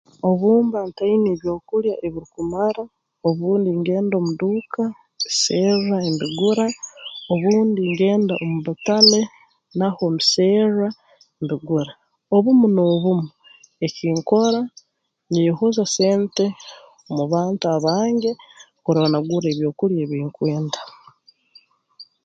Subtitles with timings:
[0.29, 2.83] Obu mba ntaine byokulya ebirukumara
[3.27, 4.83] obundi ngenda omu duuka
[5.19, 6.65] mbiserra mbigura
[7.33, 9.21] obundi ngenda omu butale
[9.77, 10.87] naho mbiserra
[11.43, 11.91] mbigura
[12.35, 13.29] obumu n'obumu
[13.85, 14.61] ekinkora
[15.31, 16.45] nyeyohoza sente
[17.15, 18.31] mu bantu abange
[18.83, 20.79] kurora nagurra ebyokulya ebinkwenda